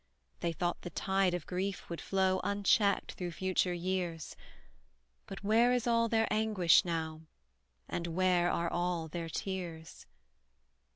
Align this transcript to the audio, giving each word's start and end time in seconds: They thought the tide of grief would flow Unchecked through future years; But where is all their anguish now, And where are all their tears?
They 0.39 0.51
thought 0.51 0.81
the 0.81 0.89
tide 0.89 1.35
of 1.35 1.45
grief 1.45 1.87
would 1.87 2.01
flow 2.01 2.41
Unchecked 2.43 3.11
through 3.11 3.33
future 3.33 3.71
years; 3.71 4.35
But 5.27 5.43
where 5.43 5.71
is 5.73 5.85
all 5.85 6.09
their 6.09 6.27
anguish 6.33 6.83
now, 6.83 7.27
And 7.87 8.07
where 8.07 8.49
are 8.49 8.73
all 8.73 9.07
their 9.09 9.29
tears? 9.29 10.07